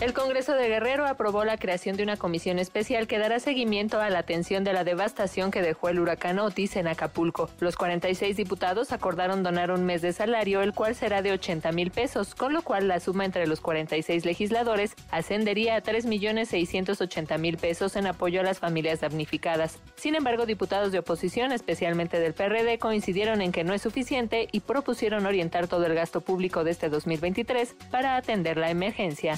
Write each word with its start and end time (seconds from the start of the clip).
El 0.00 0.12
Congreso 0.12 0.54
de 0.54 0.68
Guerrero 0.68 1.08
aprobó 1.08 1.44
la 1.44 1.56
creación 1.56 1.96
de 1.96 2.04
una 2.04 2.16
comisión 2.16 2.60
especial 2.60 3.08
que 3.08 3.18
dará 3.18 3.40
seguimiento 3.40 4.00
a 4.00 4.08
la 4.10 4.20
atención 4.20 4.62
de 4.62 4.72
la 4.72 4.84
devastación 4.84 5.50
que 5.50 5.60
dejó 5.60 5.88
el 5.88 5.98
huracán 5.98 6.38
Otis 6.38 6.76
en 6.76 6.86
Acapulco. 6.86 7.50
Los 7.58 7.74
46 7.74 8.36
diputados 8.36 8.92
acordaron 8.92 9.42
donar 9.42 9.72
un 9.72 9.84
mes 9.84 10.00
de 10.00 10.12
salario, 10.12 10.62
el 10.62 10.72
cual 10.72 10.94
será 10.94 11.20
de 11.20 11.32
80 11.32 11.72
mil 11.72 11.90
pesos, 11.90 12.36
con 12.36 12.52
lo 12.52 12.62
cual 12.62 12.86
la 12.86 13.00
suma 13.00 13.24
entre 13.24 13.48
los 13.48 13.60
46 13.60 14.24
legisladores 14.24 14.94
ascendería 15.10 15.74
a 15.74 15.80
3 15.80 16.06
millones 16.06 16.50
680 16.50 17.36
mil 17.38 17.58
pesos 17.58 17.96
en 17.96 18.06
apoyo 18.06 18.38
a 18.38 18.44
las 18.44 18.60
familias 18.60 19.00
damnificadas. 19.00 19.80
Sin 19.96 20.14
embargo, 20.14 20.46
diputados 20.46 20.92
de 20.92 21.00
oposición, 21.00 21.50
especialmente 21.50 22.20
del 22.20 22.34
PRD, 22.34 22.78
coincidieron 22.78 23.42
en 23.42 23.50
que 23.50 23.64
no 23.64 23.74
es 23.74 23.82
suficiente 23.82 24.48
y 24.52 24.60
propusieron 24.60 25.26
orientar 25.26 25.66
todo 25.66 25.86
el 25.86 25.94
gasto 25.94 26.20
público 26.20 26.62
de 26.62 26.70
este 26.70 26.88
2023 26.88 27.74
para 27.90 28.16
atender 28.16 28.58
la 28.58 28.70
emergencia. 28.70 29.36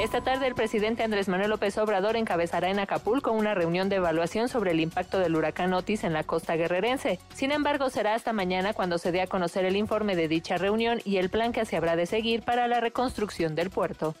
Esta 0.00 0.22
tarde 0.22 0.46
el 0.46 0.54
presidente 0.54 1.02
Andrés 1.02 1.28
Manuel 1.28 1.50
López 1.50 1.76
Obrador 1.76 2.16
encabezará 2.16 2.70
en 2.70 2.78
Acapulco 2.78 3.32
una 3.32 3.52
reunión 3.52 3.90
de 3.90 3.96
evaluación 3.96 4.48
sobre 4.48 4.70
el 4.70 4.80
impacto 4.80 5.18
del 5.18 5.36
huracán 5.36 5.74
Otis 5.74 6.04
en 6.04 6.14
la 6.14 6.24
costa 6.24 6.56
guerrerense. 6.56 7.18
Sin 7.34 7.52
embargo, 7.52 7.90
será 7.90 8.14
hasta 8.14 8.32
mañana 8.32 8.72
cuando 8.72 8.96
se 8.96 9.12
dé 9.12 9.20
a 9.20 9.26
conocer 9.26 9.66
el 9.66 9.76
informe 9.76 10.16
de 10.16 10.26
dicha 10.26 10.56
reunión 10.56 11.02
y 11.04 11.18
el 11.18 11.28
plan 11.28 11.52
que 11.52 11.66
se 11.66 11.76
habrá 11.76 11.96
de 11.96 12.06
seguir 12.06 12.42
para 12.42 12.66
la 12.66 12.80
reconstrucción 12.80 13.54
del 13.54 13.68
puerto. 13.68 14.14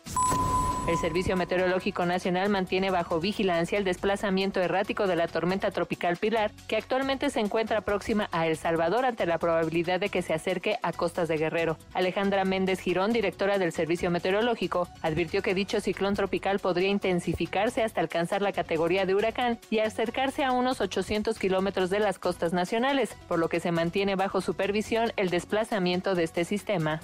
El 0.90 0.98
Servicio 0.98 1.36
Meteorológico 1.36 2.04
Nacional 2.04 2.48
mantiene 2.48 2.90
bajo 2.90 3.20
vigilancia 3.20 3.78
el 3.78 3.84
desplazamiento 3.84 4.60
errático 4.60 5.06
de 5.06 5.14
la 5.14 5.28
tormenta 5.28 5.70
tropical 5.70 6.16
Pilar, 6.16 6.50
que 6.66 6.76
actualmente 6.76 7.30
se 7.30 7.38
encuentra 7.38 7.82
próxima 7.82 8.28
a 8.32 8.48
El 8.48 8.56
Salvador 8.56 9.04
ante 9.04 9.24
la 9.24 9.38
probabilidad 9.38 10.00
de 10.00 10.08
que 10.08 10.20
se 10.20 10.34
acerque 10.34 10.78
a 10.82 10.92
costas 10.92 11.28
de 11.28 11.36
Guerrero. 11.36 11.78
Alejandra 11.94 12.44
Méndez 12.44 12.80
Girón, 12.80 13.12
directora 13.12 13.58
del 13.58 13.70
Servicio 13.70 14.10
Meteorológico, 14.10 14.88
advirtió 15.00 15.42
que 15.42 15.54
dicho 15.54 15.80
ciclón 15.80 16.16
tropical 16.16 16.58
podría 16.58 16.88
intensificarse 16.88 17.84
hasta 17.84 18.00
alcanzar 18.00 18.42
la 18.42 18.50
categoría 18.50 19.06
de 19.06 19.14
huracán 19.14 19.60
y 19.70 19.78
acercarse 19.78 20.42
a 20.42 20.50
unos 20.50 20.80
800 20.80 21.38
kilómetros 21.38 21.90
de 21.90 22.00
las 22.00 22.18
costas 22.18 22.52
nacionales, 22.52 23.14
por 23.28 23.38
lo 23.38 23.48
que 23.48 23.60
se 23.60 23.70
mantiene 23.70 24.16
bajo 24.16 24.40
supervisión 24.40 25.12
el 25.16 25.30
desplazamiento 25.30 26.16
de 26.16 26.24
este 26.24 26.44
sistema. 26.44 27.00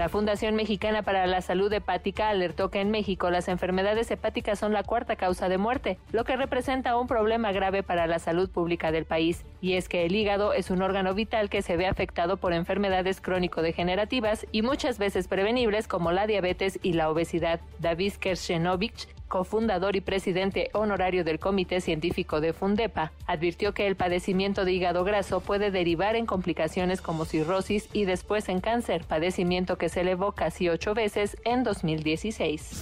La 0.00 0.08
Fundación 0.08 0.54
Mexicana 0.54 1.02
para 1.02 1.26
la 1.26 1.42
Salud 1.42 1.70
Hepática 1.70 2.30
alertó 2.30 2.70
que 2.70 2.80
en 2.80 2.90
México 2.90 3.28
las 3.28 3.48
enfermedades 3.48 4.10
hepáticas 4.10 4.58
son 4.58 4.72
la 4.72 4.82
cuarta 4.82 5.14
causa 5.14 5.50
de 5.50 5.58
muerte, 5.58 5.98
lo 6.10 6.24
que 6.24 6.38
representa 6.38 6.96
un 6.96 7.06
problema 7.06 7.52
grave 7.52 7.82
para 7.82 8.06
la 8.06 8.18
salud 8.18 8.48
pública 8.48 8.92
del 8.92 9.04
país. 9.04 9.44
Y 9.60 9.74
es 9.74 9.90
que 9.90 10.06
el 10.06 10.16
hígado 10.16 10.54
es 10.54 10.70
un 10.70 10.80
órgano 10.80 11.12
vital 11.12 11.50
que 11.50 11.60
se 11.60 11.76
ve 11.76 11.86
afectado 11.86 12.38
por 12.38 12.54
enfermedades 12.54 13.20
crónico-degenerativas 13.20 14.46
y 14.52 14.62
muchas 14.62 14.98
veces 14.98 15.28
prevenibles 15.28 15.86
como 15.86 16.12
la 16.12 16.26
diabetes 16.26 16.78
y 16.82 16.94
la 16.94 17.10
obesidad. 17.10 17.60
David 17.78 18.14
Kershenovich, 18.14 19.06
cofundador 19.30 19.96
y 19.96 20.02
presidente 20.02 20.68
honorario 20.74 21.24
del 21.24 21.38
Comité 21.38 21.80
Científico 21.80 22.42
de 22.42 22.52
Fundepa, 22.52 23.12
advirtió 23.26 23.72
que 23.72 23.86
el 23.86 23.96
padecimiento 23.96 24.66
de 24.66 24.72
hígado 24.72 25.04
graso 25.04 25.40
puede 25.40 25.70
derivar 25.70 26.16
en 26.16 26.26
complicaciones 26.26 27.00
como 27.00 27.24
cirrosis 27.24 27.88
y 27.94 28.04
después 28.04 28.50
en 28.50 28.60
cáncer, 28.60 29.04
padecimiento 29.04 29.78
que 29.78 29.88
se 29.88 30.02
elevó 30.02 30.32
casi 30.32 30.68
ocho 30.68 30.92
veces 30.92 31.38
en 31.44 31.62
2016. 31.62 32.80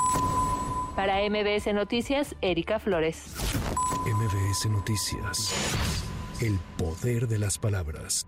Para 0.97 1.21
MBS 1.29 1.73
Noticias, 1.73 2.35
Erika 2.41 2.81
Flores. 2.81 3.37
MBS 4.07 4.71
Noticias. 4.71 5.55
El 6.41 6.59
poder 6.79 7.29
de 7.29 7.39
las 7.39 7.59
palabras. 7.59 8.27